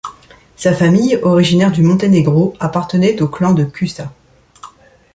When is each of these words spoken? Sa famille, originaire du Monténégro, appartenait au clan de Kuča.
Sa 0.55 0.73
famille, 0.73 1.19
originaire 1.21 1.71
du 1.71 1.83
Monténégro, 1.83 2.55
appartenait 2.59 3.21
au 3.21 3.27
clan 3.27 3.53
de 3.53 3.65
Kuča. 3.65 4.11